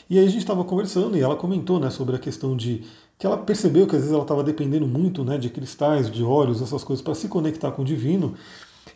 E 0.10 0.20
aí 0.20 0.26
a 0.26 0.30
gente 0.30 0.42
estava 0.42 0.64
conversando 0.64 1.16
e 1.16 1.22
ela 1.22 1.36
comentou 1.36 1.80
né, 1.80 1.90
sobre 1.90 2.16
a 2.16 2.20
questão 2.20 2.58
de 2.58 2.84
que 3.18 3.26
ela 3.26 3.38
percebeu 3.38 3.88
que 3.88 3.96
às 3.96 4.02
vezes 4.02 4.14
ela 4.14 4.24
estava 4.24 4.44
dependendo 4.44 4.86
muito 4.86 5.24
né, 5.24 5.38
de 5.38 5.50
cristais, 5.50 6.12
de 6.12 6.24
óleos, 6.24 6.62
essas 6.62 6.84
coisas 6.84 7.02
para 7.02 7.16
se 7.16 7.28
conectar 7.28 7.72
com 7.72 7.82
o 7.82 7.86
divino. 7.86 8.36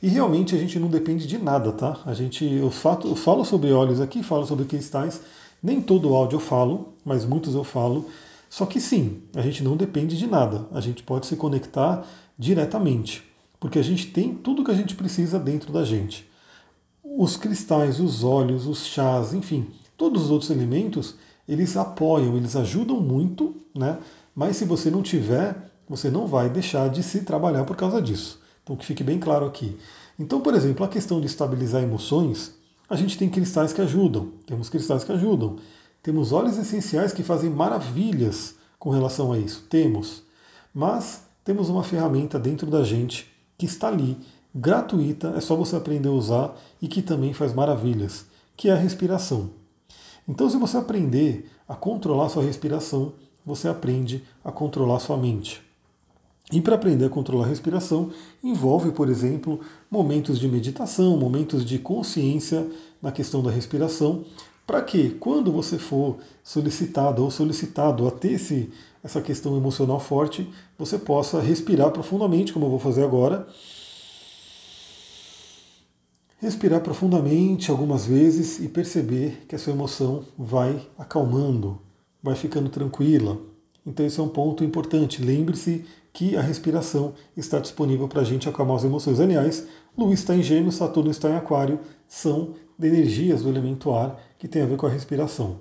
E 0.01 0.07
realmente 0.07 0.55
a 0.55 0.57
gente 0.57 0.79
não 0.79 0.87
depende 0.87 1.27
de 1.27 1.37
nada, 1.37 1.71
tá? 1.71 1.99
A 2.05 2.13
gente, 2.13 2.45
eu, 2.45 2.69
fato, 2.69 3.07
eu 3.07 3.15
falo 3.15 3.45
sobre 3.45 3.71
óleos 3.71 4.01
aqui, 4.01 4.23
falo 4.23 4.45
sobre 4.45 4.65
cristais. 4.65 5.21
Nem 5.61 5.81
todo 5.81 6.13
áudio 6.13 6.37
eu 6.37 6.41
falo, 6.41 6.93
mas 7.05 7.25
muitos 7.25 7.55
eu 7.55 7.63
falo. 7.63 8.05
Só 8.49 8.65
que 8.65 8.79
sim, 8.79 9.21
a 9.35 9.41
gente 9.41 9.63
não 9.63 9.75
depende 9.75 10.17
de 10.17 10.27
nada. 10.27 10.67
A 10.71 10.81
gente 10.81 11.01
pode 11.03 11.25
se 11.25 11.35
conectar 11.35 12.05
diretamente, 12.37 13.23
porque 13.59 13.79
a 13.79 13.83
gente 13.83 14.07
tem 14.07 14.33
tudo 14.33 14.63
que 14.63 14.71
a 14.71 14.75
gente 14.75 14.95
precisa 14.95 15.39
dentro 15.39 15.71
da 15.71 15.83
gente. 15.83 16.29
Os 17.03 17.37
cristais, 17.37 17.99
os 17.99 18.23
óleos, 18.23 18.67
os 18.67 18.85
chás, 18.85 19.33
enfim, 19.33 19.67
todos 19.97 20.25
os 20.25 20.31
outros 20.31 20.51
elementos, 20.51 21.15
eles 21.47 21.77
apoiam, 21.77 22.35
eles 22.37 22.55
ajudam 22.55 22.99
muito, 22.99 23.55
né? 23.73 23.97
Mas 24.35 24.57
se 24.57 24.65
você 24.65 24.89
não 24.89 25.01
tiver, 25.01 25.71
você 25.87 26.09
não 26.09 26.27
vai 26.27 26.49
deixar 26.49 26.89
de 26.89 27.03
se 27.03 27.21
trabalhar 27.21 27.63
por 27.65 27.75
causa 27.75 28.01
disso. 28.01 28.42
Então 28.63 28.75
que 28.75 28.85
fique 28.85 29.03
bem 29.03 29.19
claro 29.19 29.45
aqui. 29.45 29.77
Então, 30.17 30.41
por 30.41 30.53
exemplo, 30.53 30.85
a 30.85 30.89
questão 30.89 31.19
de 31.19 31.27
estabilizar 31.27 31.83
emoções, 31.83 32.55
a 32.89 32.95
gente 32.95 33.17
tem 33.17 33.29
cristais 33.29 33.73
que 33.73 33.81
ajudam, 33.81 34.31
temos 34.45 34.69
cristais 34.69 35.03
que 35.03 35.11
ajudam. 35.11 35.57
Temos 36.01 36.33
óleos 36.33 36.57
essenciais 36.57 37.13
que 37.13 37.23
fazem 37.23 37.49
maravilhas 37.49 38.55
com 38.77 38.89
relação 38.89 39.31
a 39.31 39.39
isso. 39.39 39.65
Temos. 39.69 40.23
Mas 40.73 41.23
temos 41.45 41.69
uma 41.69 41.83
ferramenta 41.83 42.37
dentro 42.37 42.69
da 42.69 42.83
gente 42.83 43.31
que 43.57 43.65
está 43.65 43.87
ali, 43.87 44.17
gratuita, 44.53 45.29
é 45.37 45.39
só 45.39 45.55
você 45.55 45.75
aprender 45.75 46.09
a 46.09 46.11
usar 46.11 46.55
e 46.81 46.87
que 46.89 47.01
também 47.01 47.33
faz 47.33 47.53
maravilhas, 47.53 48.25
que 48.57 48.67
é 48.69 48.73
a 48.73 48.77
respiração. 48.77 49.51
Então, 50.27 50.49
se 50.49 50.57
você 50.57 50.77
aprender 50.77 51.49
a 51.67 51.75
controlar 51.75 52.29
sua 52.29 52.43
respiração, 52.43 53.13
você 53.45 53.67
aprende 53.67 54.23
a 54.43 54.51
controlar 54.51 54.99
sua 54.99 55.17
mente. 55.17 55.61
E 56.51 56.61
para 56.61 56.75
aprender 56.75 57.05
a 57.05 57.09
controlar 57.09 57.45
a 57.45 57.49
respiração, 57.49 58.11
envolve, 58.43 58.91
por 58.91 59.09
exemplo, 59.09 59.61
momentos 59.89 60.39
de 60.39 60.47
meditação, 60.47 61.17
momentos 61.17 61.65
de 61.65 61.79
consciência 61.79 62.67
na 63.01 63.11
questão 63.11 63.41
da 63.41 63.49
respiração, 63.49 64.25
para 64.67 64.81
que, 64.81 65.09
quando 65.11 65.51
você 65.51 65.77
for 65.77 66.17
solicitado 66.43 67.23
ou 67.23 67.31
solicitado 67.31 68.07
a 68.07 68.11
ter 68.11 68.33
esse, 68.33 68.69
essa 69.03 69.21
questão 69.21 69.57
emocional 69.57 69.99
forte, 69.99 70.47
você 70.77 70.97
possa 70.97 71.41
respirar 71.41 71.91
profundamente, 71.91 72.53
como 72.53 72.65
eu 72.65 72.69
vou 72.69 72.79
fazer 72.79 73.03
agora. 73.03 73.47
Respirar 76.39 76.81
profundamente 76.81 77.71
algumas 77.71 78.05
vezes 78.05 78.59
e 78.59 78.67
perceber 78.67 79.45
que 79.47 79.55
a 79.55 79.59
sua 79.59 79.73
emoção 79.73 80.23
vai 80.37 80.87
acalmando, 80.97 81.81
vai 82.21 82.35
ficando 82.35 82.69
tranquila. 82.69 83.52
Então, 83.85 84.05
esse 84.05 84.19
é 84.19 84.23
um 84.23 84.29
ponto 84.29 84.63
importante. 84.63 85.21
Lembre-se 85.21 85.85
que 86.13 86.37
a 86.37 86.41
respiração 86.41 87.13
está 87.35 87.59
disponível 87.59 88.07
para 88.07 88.21
a 88.21 88.23
gente 88.23 88.47
acalmar 88.47 88.77
as 88.77 88.83
emoções. 88.83 89.19
Aliás, 89.19 89.67
Luís 89.97 90.19
está 90.19 90.35
em 90.35 90.43
Gêmeos, 90.43 90.75
Saturno 90.75 91.09
está 91.09 91.29
em 91.29 91.35
Aquário, 91.35 91.79
são 92.07 92.53
energias 92.81 93.41
do 93.41 93.49
elemento 93.49 93.91
ar 93.91 94.19
que 94.37 94.47
tem 94.47 94.61
a 94.61 94.65
ver 94.65 94.77
com 94.77 94.85
a 94.85 94.89
respiração. 94.89 95.59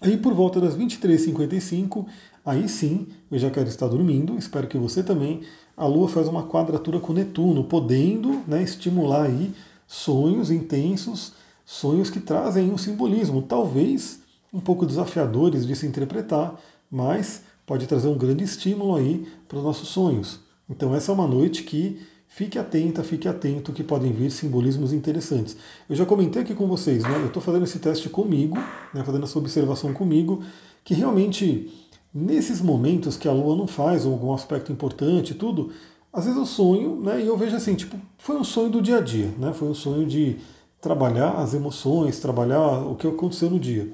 Aí 0.00 0.16
por 0.16 0.34
volta 0.34 0.60
das 0.60 0.76
23h55, 0.76 2.06
aí 2.44 2.68
sim 2.68 3.06
eu 3.30 3.38
já 3.38 3.50
quero 3.50 3.68
estar 3.68 3.86
dormindo, 3.86 4.36
espero 4.36 4.66
que 4.66 4.76
você 4.76 5.02
também. 5.02 5.42
A 5.76 5.86
Lua 5.86 6.08
faz 6.08 6.26
uma 6.26 6.44
quadratura 6.44 6.98
com 6.98 7.12
Netuno, 7.12 7.64
podendo 7.64 8.42
né, 8.46 8.62
estimular 8.62 9.26
aí 9.26 9.52
sonhos 9.86 10.50
intensos, 10.50 11.34
sonhos 11.64 12.10
que 12.10 12.20
trazem 12.20 12.70
um 12.72 12.78
simbolismo, 12.78 13.42
talvez 13.42 14.21
um 14.52 14.60
pouco 14.60 14.86
desafiadores 14.86 15.66
de 15.66 15.74
se 15.74 15.86
interpretar, 15.86 16.54
mas 16.90 17.42
pode 17.64 17.86
trazer 17.86 18.08
um 18.08 18.18
grande 18.18 18.44
estímulo 18.44 18.96
aí 18.96 19.26
para 19.48 19.58
os 19.58 19.64
nossos 19.64 19.88
sonhos. 19.88 20.40
Então 20.68 20.94
essa 20.94 21.10
é 21.10 21.14
uma 21.14 21.26
noite 21.26 21.62
que 21.62 22.00
fique 22.28 22.58
atenta, 22.58 23.02
fique 23.02 23.28
atento 23.28 23.72
que 23.72 23.84
podem 23.84 24.12
vir 24.12 24.30
simbolismos 24.30 24.92
interessantes. 24.92 25.56
Eu 25.88 25.96
já 25.96 26.06
comentei 26.06 26.42
aqui 26.42 26.54
com 26.54 26.66
vocês, 26.66 27.02
né? 27.02 27.16
Eu 27.16 27.26
estou 27.26 27.42
fazendo 27.42 27.64
esse 27.64 27.78
teste 27.78 28.08
comigo, 28.08 28.56
né, 28.94 29.04
fazendo 29.04 29.24
essa 29.24 29.38
observação 29.38 29.92
comigo, 29.92 30.42
que 30.82 30.94
realmente 30.94 31.70
nesses 32.12 32.60
momentos 32.60 33.16
que 33.16 33.28
a 33.28 33.32
Lua 33.32 33.56
não 33.56 33.66
faz 33.66 34.04
algum 34.04 34.32
aspecto 34.32 34.72
importante, 34.72 35.34
tudo, 35.34 35.72
às 36.12 36.24
vezes 36.24 36.38
eu 36.38 36.44
sonho, 36.44 37.00
né? 37.00 37.22
E 37.22 37.26
eu 37.26 37.36
vejo 37.36 37.56
assim, 37.56 37.74
tipo, 37.74 37.98
foi 38.18 38.36
um 38.36 38.44
sonho 38.44 38.68
do 38.68 38.82
dia 38.82 38.98
a 38.98 39.00
dia, 39.00 39.30
né? 39.38 39.52
Foi 39.54 39.68
um 39.68 39.74
sonho 39.74 40.06
de 40.06 40.36
trabalhar 40.80 41.38
as 41.38 41.54
emoções, 41.54 42.18
trabalhar 42.18 42.86
o 42.86 42.96
que 42.96 43.06
aconteceu 43.06 43.48
no 43.48 43.58
dia. 43.58 43.90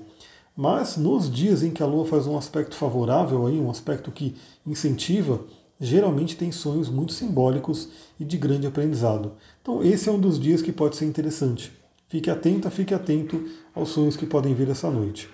Mas 0.61 0.97
nos 0.97 1.31
dias 1.31 1.63
em 1.63 1.71
que 1.71 1.85
a 1.85 1.87
Lua 1.87 2.05
faz 2.05 2.27
um 2.27 2.37
aspecto 2.37 2.75
favorável, 2.75 3.47
aí, 3.47 3.61
um 3.61 3.71
aspecto 3.71 4.11
que 4.11 4.35
incentiva, 4.67 5.41
geralmente 5.81 6.37
tem 6.37 6.51
sonhos 6.51 6.89
muito 6.89 7.13
simbólicos 7.13 7.89
e 8.19 8.25
de 8.25 8.37
grande 8.37 8.67
aprendizado. 8.67 9.35
Então 9.63 9.85
esse 9.85 10.09
é 10.09 10.13
um 10.13 10.19
dos 10.19 10.37
dias 10.37 10.61
que 10.61 10.73
pode 10.73 10.97
ser 10.97 11.05
interessante. 11.05 11.71
Fique 12.09 12.29
atenta, 12.29 12.73
fique 12.73 12.93
atento 12.93 13.41
aos 13.73 13.91
sonhos 13.91 14.17
que 14.17 14.27
podem 14.27 14.53
vir 14.53 14.69
essa 14.69 14.91
noite. 14.91 15.29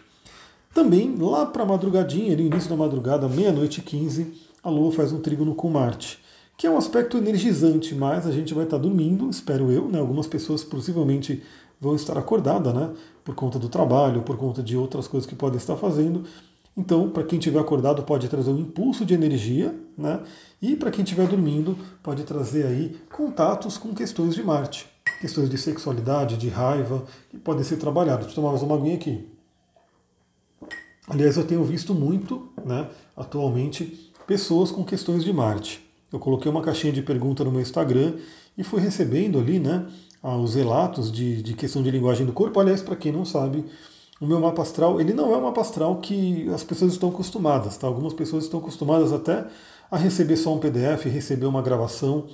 Também, 0.74 1.16
lá 1.16 1.46
para 1.46 1.62
a 1.62 1.66
madrugadinha, 1.66 2.36
no 2.36 2.42
início 2.42 2.68
da 2.68 2.76
madrugada, 2.76 3.26
meia-noite 3.26 3.80
e 3.80 3.82
15, 3.82 4.30
a 4.62 4.68
Lua 4.68 4.92
faz 4.92 5.10
um 5.10 5.22
trígono 5.22 5.54
com 5.54 5.70
Marte, 5.70 6.18
que 6.54 6.66
é 6.66 6.70
um 6.70 6.76
aspecto 6.76 7.16
energizante, 7.16 7.94
mas 7.94 8.26
a 8.26 8.30
gente 8.30 8.52
vai 8.52 8.64
estar 8.64 8.76
dormindo, 8.76 9.30
espero 9.30 9.72
eu, 9.72 9.88
né? 9.88 9.98
Algumas 9.98 10.26
pessoas 10.26 10.62
possivelmente 10.62 11.42
vão 11.84 11.94
estar 11.94 12.16
acordadas, 12.16 12.74
né? 12.74 12.90
Por 13.22 13.34
conta 13.34 13.58
do 13.58 13.68
trabalho, 13.68 14.22
por 14.22 14.36
conta 14.36 14.62
de 14.62 14.76
outras 14.76 15.06
coisas 15.06 15.28
que 15.28 15.36
podem 15.36 15.58
estar 15.58 15.76
fazendo. 15.76 16.24
Então, 16.76 17.10
para 17.10 17.22
quem 17.22 17.38
estiver 17.38 17.60
acordado, 17.60 18.02
pode 18.02 18.28
trazer 18.28 18.50
um 18.50 18.58
impulso 18.58 19.04
de 19.04 19.14
energia, 19.14 19.72
né? 19.96 20.20
E 20.60 20.74
para 20.74 20.90
quem 20.90 21.04
estiver 21.04 21.28
dormindo, 21.28 21.78
pode 22.02 22.24
trazer 22.24 22.66
aí 22.66 22.96
contatos 23.14 23.78
com 23.78 23.94
questões 23.94 24.34
de 24.34 24.42
Marte, 24.42 24.86
questões 25.20 25.48
de 25.48 25.58
sexualidade, 25.58 26.36
de 26.36 26.48
raiva, 26.48 27.04
que 27.30 27.38
podem 27.38 27.62
ser 27.62 27.76
trabalhadas. 27.76 28.26
Deixa 28.26 28.32
eu 28.32 28.42
tomar 28.42 28.50
mais 28.50 28.62
uma 28.62 28.74
aguinha 28.74 28.96
aqui. 28.96 29.28
Aliás, 31.06 31.36
eu 31.36 31.46
tenho 31.46 31.62
visto 31.62 31.94
muito, 31.94 32.48
né, 32.64 32.88
atualmente, 33.14 34.10
pessoas 34.26 34.70
com 34.70 34.82
questões 34.82 35.22
de 35.22 35.32
Marte. 35.32 35.84
Eu 36.10 36.18
coloquei 36.18 36.50
uma 36.50 36.62
caixinha 36.62 36.92
de 36.92 37.02
pergunta 37.02 37.44
no 37.44 37.52
meu 37.52 37.60
Instagram 37.60 38.14
e 38.56 38.62
fui 38.64 38.80
recebendo 38.80 39.38
ali, 39.38 39.58
né, 39.58 39.86
os 40.22 40.54
relatos 40.54 41.12
de, 41.12 41.42
de 41.42 41.54
questão 41.54 41.82
de 41.82 41.90
linguagem 41.90 42.24
do 42.24 42.32
corpo. 42.32 42.58
Aliás, 42.58 42.80
para 42.80 42.96
quem 42.96 43.12
não 43.12 43.24
sabe, 43.24 43.64
o 44.20 44.26
meu 44.26 44.40
mapa 44.40 44.62
astral, 44.62 45.00
ele 45.00 45.12
não 45.12 45.34
é 45.34 45.36
um 45.36 45.42
mapa 45.42 45.60
astral 45.60 45.96
que 45.96 46.48
as 46.54 46.64
pessoas 46.64 46.92
estão 46.92 47.10
acostumadas, 47.10 47.76
tá? 47.76 47.86
Algumas 47.86 48.14
pessoas 48.14 48.44
estão 48.44 48.60
acostumadas 48.60 49.12
até 49.12 49.44
a 49.90 49.96
receber 49.96 50.36
só 50.36 50.54
um 50.54 50.58
PDF, 50.58 51.04
receber 51.06 51.46
uma 51.46 51.60
gravação. 51.60 52.26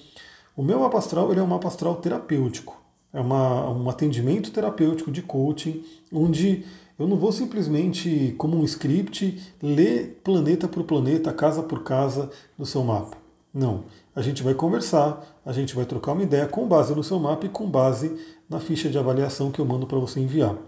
O 0.57 0.63
meu 0.63 0.81
mapa 0.81 0.99
astral, 0.99 1.31
ele 1.31 1.41
é 1.41 1.43
um 1.43 1.49
mapa 1.49 1.69
astral 1.69 1.97
terapêutico. 1.97 2.81
É 3.13 3.21
uma, 3.21 3.69
um 3.71 3.89
atendimento 3.91 4.53
terapêutico 4.53 5.11
de 5.11 5.21
coaching, 5.21 5.83
onde 6.13 6.65
eu 6.99 7.09
não 7.09 7.17
vou 7.17 7.33
simplesmente, 7.33 8.35
como 8.39 8.57
um 8.57 8.65
script, 8.65 9.41
ler 9.61 10.21
planeta 10.23 10.69
por 10.69 10.85
planeta, 10.85 11.33
casa 11.33 11.63
por 11.63 11.83
casa 11.83 12.31
do 12.57 12.65
seu 12.65 12.85
mapa. 12.85 13.17
Não. 13.53 13.85
A 14.21 14.23
gente 14.23 14.43
vai 14.43 14.53
conversar, 14.53 15.41
a 15.47 15.51
gente 15.51 15.75
vai 15.75 15.87
trocar 15.87 16.13
uma 16.13 16.23
ideia 16.23 16.47
com 16.47 16.69
base 16.69 16.95
no 16.95 17.03
seu 17.03 17.19
mapa 17.19 17.47
e 17.47 17.49
com 17.49 17.67
base 17.67 18.15
na 18.51 18.61
ficha 18.61 18.91
de 18.91 18.99
avaliação 18.99 19.51
que 19.51 19.59
eu 19.59 19.65
mando 19.65 19.87
para 19.87 19.99
você 19.99 20.21
enviar. 20.21 20.59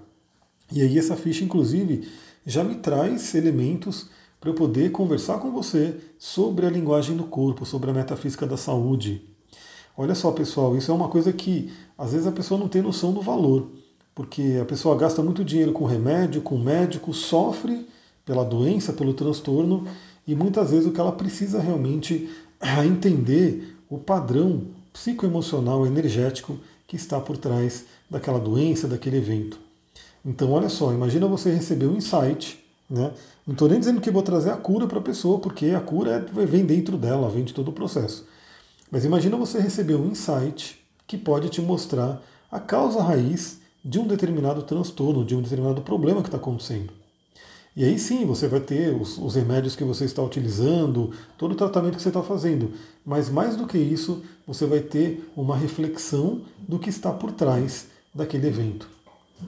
E 0.72 0.80
aí 0.80 0.98
essa 0.98 1.16
ficha, 1.16 1.44
inclusive, 1.44 2.08
já 2.46 2.64
me 2.64 2.76
traz 2.76 3.34
elementos 3.34 4.08
para 4.40 4.48
eu 4.48 4.54
poder 4.54 4.90
conversar 4.90 5.38
com 5.38 5.50
você 5.50 5.94
sobre 6.18 6.64
a 6.64 6.70
linguagem 6.70 7.14
do 7.14 7.24
corpo, 7.24 7.66
sobre 7.66 7.90
a 7.90 7.92
metafísica 7.92 8.46
da 8.46 8.56
saúde. 8.56 9.22
Olha 9.98 10.14
só, 10.14 10.32
pessoal, 10.32 10.74
isso 10.74 10.90
é 10.90 10.94
uma 10.94 11.10
coisa 11.10 11.30
que 11.30 11.70
às 11.98 12.12
vezes 12.12 12.26
a 12.26 12.32
pessoa 12.32 12.58
não 12.58 12.68
tem 12.68 12.80
noção 12.80 13.12
do 13.12 13.20
valor, 13.20 13.68
porque 14.14 14.58
a 14.62 14.64
pessoa 14.64 14.96
gasta 14.96 15.22
muito 15.22 15.44
dinheiro 15.44 15.72
com 15.72 15.84
remédio, 15.84 16.40
com 16.40 16.56
médico, 16.56 17.12
sofre 17.12 17.86
pela 18.24 18.46
doença, 18.46 18.94
pelo 18.94 19.12
transtorno, 19.12 19.86
e 20.26 20.34
muitas 20.34 20.70
vezes 20.70 20.86
o 20.86 20.92
que 20.92 21.00
ela 21.00 21.12
precisa 21.12 21.60
realmente 21.60 22.30
é 22.62 22.86
entender 22.86 23.76
o 23.90 23.98
padrão 23.98 24.62
psicoemocional, 24.92 25.86
energético 25.86 26.56
que 26.86 26.96
está 26.96 27.20
por 27.20 27.36
trás 27.36 27.84
daquela 28.08 28.38
doença, 28.38 28.86
daquele 28.86 29.16
evento. 29.16 29.58
Então, 30.24 30.52
olha 30.52 30.68
só, 30.68 30.92
imagina 30.92 31.26
você 31.26 31.50
receber 31.50 31.86
um 31.86 31.96
insight, 31.96 32.62
né? 32.88 33.12
Não 33.44 33.54
estou 33.54 33.68
nem 33.68 33.80
dizendo 33.80 34.00
que 34.00 34.10
vou 34.10 34.22
trazer 34.22 34.50
a 34.50 34.56
cura 34.56 34.86
para 34.86 34.98
a 34.98 35.02
pessoa, 35.02 35.40
porque 35.40 35.70
a 35.70 35.80
cura 35.80 36.24
é, 36.36 36.46
vem 36.46 36.64
dentro 36.64 36.96
dela, 36.96 37.28
vem 37.28 37.42
de 37.42 37.52
todo 37.52 37.68
o 37.68 37.72
processo. 37.72 38.24
Mas 38.90 39.04
imagina 39.04 39.36
você 39.36 39.58
receber 39.58 39.96
um 39.96 40.06
insight 40.06 40.78
que 41.06 41.18
pode 41.18 41.48
te 41.48 41.60
mostrar 41.60 42.22
a 42.50 42.60
causa 42.60 43.02
raiz 43.02 43.58
de 43.84 43.98
um 43.98 44.06
determinado 44.06 44.62
transtorno, 44.62 45.24
de 45.24 45.34
um 45.34 45.42
determinado 45.42 45.82
problema 45.82 46.22
que 46.22 46.28
está 46.28 46.36
acontecendo. 46.36 46.92
E 47.74 47.84
aí 47.84 47.98
sim, 47.98 48.26
você 48.26 48.48
vai 48.48 48.60
ter 48.60 48.94
os, 48.94 49.16
os, 49.16 49.34
remédios 49.34 49.74
que 49.74 49.82
você 49.82 50.04
está 50.04 50.22
utilizando, 50.22 51.10
todo 51.38 51.52
o 51.52 51.56
tratamento 51.56 51.96
que 51.96 52.02
você 52.02 52.08
está 52.08 52.22
fazendo. 52.22 52.72
Mas 53.04 53.30
mais 53.30 53.56
do 53.56 53.66
que 53.66 53.78
isso, 53.78 54.22
você 54.46 54.66
vai 54.66 54.80
ter 54.80 55.26
uma 55.34 55.56
reflexão 55.56 56.42
do 56.58 56.78
que 56.78 56.90
está 56.90 57.10
por 57.10 57.32
trás 57.32 57.86
daquele 58.14 58.46
evento. 58.46 58.88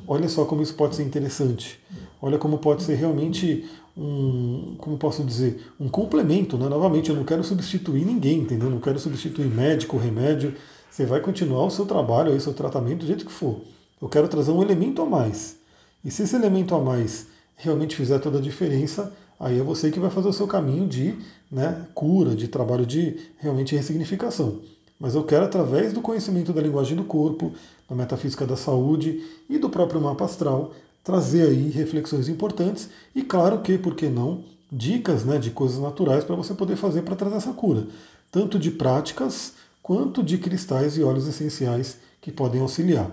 Olha 0.09 0.29
só 0.29 0.45
como 0.47 0.63
isso 0.63 0.75
pode 0.75 0.97
ser 0.97 1.03
interessante. 1.03 1.79
Olha 2.21 2.39
como 2.39 2.59
pode 2.59 2.83
ser 2.83 2.95
realmente 2.95 3.69
um, 3.97 4.75
como 4.79 4.97
posso 4.97 5.23
dizer, 5.23 5.63
um 5.79 5.89
complemento, 5.89 6.57
né? 6.57 6.69
Novamente, 6.69 7.11
eu 7.11 7.17
não 7.17 7.25
quero 7.25 7.45
substituir 7.45 8.05
ninguém, 8.05 8.41
entendeu? 8.41 8.71
Não 8.71 8.81
quero 8.81 8.99
substituir 8.99 9.47
médico, 9.47 9.99
remédio. 9.99 10.55
Você 10.91 11.05
vai 11.05 11.21
continuar 11.21 11.65
o 11.67 11.71
seu 11.71 11.85
trabalho, 11.85 12.33
o 12.33 12.41
seu 12.41 12.55
tratamento 12.55 13.01
do 13.01 13.07
jeito 13.07 13.27
que 13.27 13.33
for. 13.33 13.61
Eu 14.01 14.09
quero 14.09 14.29
trazer 14.29 14.51
um 14.51 14.63
elemento 14.63 15.03
a 15.03 15.07
mais. 15.07 15.57
E 16.05 16.11
se 16.11 16.23
esse 16.23 16.35
elemento 16.35 16.75
a 16.75 16.81
mais 16.81 17.34
realmente 17.57 17.97
fizer 17.97 18.19
toda 18.19 18.39
a 18.39 18.43
diferença, 18.43 19.13
aí 19.39 19.59
é 19.59 19.63
você 19.63 19.91
que 19.91 20.01
vai 20.01 20.11
fazer 20.11 20.29
o 20.29 20.33
seu 20.33 20.47
caminho 20.47 20.87
de 20.87 21.15
né, 21.51 21.87
cura, 21.95 22.35
de 22.35 22.49
trabalho 22.49 22.85
de 22.85 23.17
realmente 23.39 23.75
ressignificação. 23.75 24.61
Mas 24.99 25.15
eu 25.15 25.25
quero, 25.25 25.45
através 25.45 25.93
do 25.93 26.01
conhecimento 26.01 26.53
da 26.53 26.61
linguagem 26.61 26.97
do 26.97 27.05
corpo, 27.05 27.53
da 27.89 27.95
metafísica 27.95 28.47
da 28.47 28.57
saúde 28.57 29.23
e 29.49 29.59
do 29.59 29.69
próprio 29.69 30.01
mapa 30.01 30.25
astral, 30.25 30.73
trazer 31.03 31.49
aí 31.49 31.69
reflexões 31.71 32.29
importantes 32.29 32.89
e, 33.15 33.23
claro 33.23 33.61
que, 33.61 33.77
por 33.77 33.95
que 33.95 34.09
não, 34.09 34.43
dicas 34.73 35.25
né, 35.25 35.39
de 35.39 35.51
coisas 35.51 35.79
naturais 35.79 36.25
para 36.25 36.35
você 36.35 36.55
poder 36.55 36.77
fazer 36.77 37.03
para 37.03 37.15
trazer 37.17 37.37
essa 37.37 37.53
cura, 37.53 37.87
tanto 38.31 38.59
de 38.59 38.71
práticas 38.71 39.53
quanto 39.83 40.23
de 40.23 40.39
cristais 40.39 40.97
e 40.97 41.03
óleos 41.03 41.29
essenciais 41.29 41.99
que 42.21 42.33
podem 42.33 42.61
auxiliar. 42.61 43.11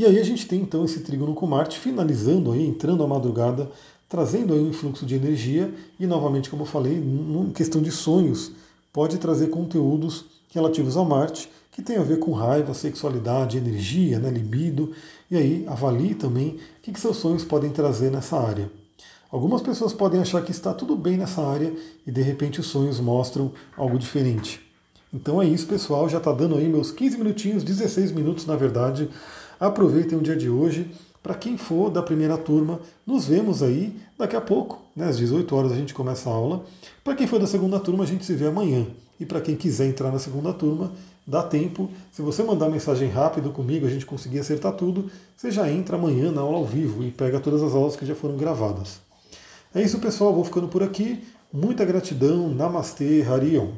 E 0.00 0.06
aí 0.06 0.18
a 0.18 0.24
gente 0.24 0.46
tem 0.46 0.62
então 0.62 0.82
esse 0.82 1.00
trígono 1.00 1.34
com 1.34 1.46
Marte 1.46 1.78
finalizando 1.78 2.52
aí, 2.52 2.66
entrando 2.66 3.04
a 3.04 3.06
madrugada, 3.06 3.70
trazendo 4.08 4.54
aí 4.54 4.58
um 4.58 4.70
influxo 4.70 5.04
de 5.04 5.14
energia 5.14 5.74
e 5.98 6.06
novamente, 6.06 6.48
como 6.48 6.62
eu 6.62 6.66
falei, 6.66 6.94
em 6.94 7.50
questão 7.50 7.82
de 7.82 7.90
sonhos, 7.90 8.50
pode 8.94 9.18
trazer 9.18 9.48
conteúdos 9.48 10.24
relativos 10.54 10.96
a 10.96 11.04
Marte 11.04 11.50
que 11.70 11.82
tem 11.82 11.98
a 11.98 12.02
ver 12.02 12.18
com 12.18 12.32
raiva, 12.32 12.72
sexualidade, 12.72 13.58
energia, 13.58 14.18
né, 14.18 14.30
libido. 14.30 14.90
E 15.30 15.36
aí 15.36 15.64
avalie 15.68 16.14
também 16.14 16.52
o 16.52 16.58
que, 16.80 16.92
que 16.92 16.98
seus 16.98 17.18
sonhos 17.18 17.44
podem 17.44 17.68
trazer 17.68 18.10
nessa 18.10 18.38
área. 18.38 18.72
Algumas 19.30 19.60
pessoas 19.60 19.92
podem 19.92 20.22
achar 20.22 20.42
que 20.42 20.50
está 20.50 20.72
tudo 20.72 20.96
bem 20.96 21.18
nessa 21.18 21.46
área 21.46 21.74
e 22.06 22.10
de 22.10 22.22
repente 22.22 22.58
os 22.58 22.68
sonhos 22.68 22.98
mostram 23.00 23.52
algo 23.76 23.98
diferente. 23.98 24.69
Então 25.12 25.40
é 25.42 25.46
isso, 25.46 25.66
pessoal. 25.66 26.08
Já 26.08 26.18
está 26.18 26.32
dando 26.32 26.56
aí 26.56 26.68
meus 26.68 26.90
15 26.90 27.18
minutinhos, 27.18 27.64
16 27.64 28.12
minutos 28.12 28.46
na 28.46 28.56
verdade. 28.56 29.08
Aproveitem 29.58 30.16
o 30.16 30.22
dia 30.22 30.36
de 30.36 30.48
hoje. 30.48 30.90
Para 31.22 31.34
quem 31.34 31.58
for 31.58 31.90
da 31.90 32.02
primeira 32.02 32.38
turma, 32.38 32.80
nos 33.06 33.26
vemos 33.26 33.62
aí 33.62 33.94
daqui 34.18 34.34
a 34.34 34.40
pouco, 34.40 34.80
né, 34.96 35.06
às 35.06 35.18
18 35.18 35.54
horas 35.54 35.72
a 35.72 35.76
gente 35.76 35.92
começa 35.92 36.30
a 36.30 36.32
aula. 36.32 36.64
Para 37.04 37.14
quem 37.14 37.26
for 37.26 37.38
da 37.38 37.46
segunda 37.46 37.78
turma, 37.78 38.04
a 38.04 38.06
gente 38.06 38.24
se 38.24 38.34
vê 38.34 38.46
amanhã. 38.46 38.86
E 39.18 39.26
para 39.26 39.40
quem 39.40 39.54
quiser 39.54 39.86
entrar 39.86 40.10
na 40.10 40.18
segunda 40.18 40.50
turma, 40.54 40.92
dá 41.26 41.42
tempo. 41.42 41.90
Se 42.10 42.22
você 42.22 42.42
mandar 42.42 42.70
mensagem 42.70 43.10
rápido 43.10 43.50
comigo, 43.50 43.86
a 43.86 43.90
gente 43.90 44.06
conseguir 44.06 44.38
acertar 44.38 44.72
tudo, 44.72 45.10
você 45.36 45.50
já 45.50 45.70
entra 45.70 45.96
amanhã 45.96 46.32
na 46.32 46.40
aula 46.40 46.56
ao 46.56 46.64
vivo 46.64 47.04
e 47.04 47.10
pega 47.10 47.38
todas 47.38 47.62
as 47.62 47.74
aulas 47.74 47.96
que 47.96 48.06
já 48.06 48.14
foram 48.14 48.38
gravadas. 48.38 48.98
É 49.74 49.82
isso, 49.82 49.98
pessoal. 49.98 50.32
Vou 50.32 50.44
ficando 50.44 50.68
por 50.68 50.82
aqui. 50.82 51.22
Muita 51.52 51.84
gratidão. 51.84 52.48
Namastê, 52.48 53.22
Harion. 53.22 53.68